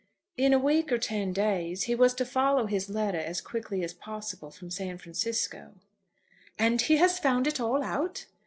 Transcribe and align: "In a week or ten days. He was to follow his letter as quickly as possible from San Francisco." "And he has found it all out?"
"In 0.35 0.51
a 0.51 0.57
week 0.57 0.91
or 0.91 0.97
ten 0.97 1.31
days. 1.31 1.83
He 1.83 1.93
was 1.93 2.15
to 2.15 2.25
follow 2.25 2.65
his 2.65 2.89
letter 2.89 3.19
as 3.19 3.39
quickly 3.39 3.83
as 3.83 3.93
possible 3.93 4.49
from 4.49 4.71
San 4.71 4.97
Francisco." 4.97 5.73
"And 6.57 6.81
he 6.81 6.97
has 6.97 7.19
found 7.19 7.45
it 7.45 7.59
all 7.59 7.83
out?" 7.83 8.25